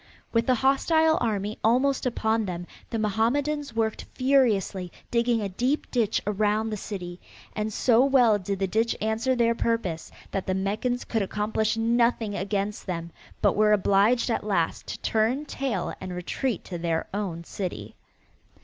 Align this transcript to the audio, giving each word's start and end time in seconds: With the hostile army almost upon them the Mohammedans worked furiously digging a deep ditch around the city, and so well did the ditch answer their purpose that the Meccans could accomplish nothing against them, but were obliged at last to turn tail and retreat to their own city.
With 0.33 0.47
the 0.47 0.55
hostile 0.55 1.19
army 1.21 1.59
almost 1.63 2.07
upon 2.07 2.43
them 2.45 2.65
the 2.89 2.97
Mohammedans 2.97 3.75
worked 3.75 4.05
furiously 4.15 4.91
digging 5.11 5.41
a 5.41 5.49
deep 5.49 5.91
ditch 5.91 6.19
around 6.25 6.71
the 6.71 6.75
city, 6.75 7.19
and 7.55 7.71
so 7.71 8.03
well 8.03 8.39
did 8.39 8.57
the 8.57 8.65
ditch 8.65 8.95
answer 8.99 9.35
their 9.35 9.53
purpose 9.53 10.11
that 10.31 10.47
the 10.47 10.55
Meccans 10.55 11.05
could 11.05 11.21
accomplish 11.21 11.77
nothing 11.77 12.33
against 12.33 12.87
them, 12.87 13.11
but 13.43 13.55
were 13.55 13.73
obliged 13.73 14.31
at 14.31 14.43
last 14.43 14.87
to 14.87 14.99
turn 15.01 15.45
tail 15.45 15.93
and 16.01 16.15
retreat 16.15 16.63
to 16.63 16.79
their 16.79 17.05
own 17.13 17.43
city. 17.43 17.93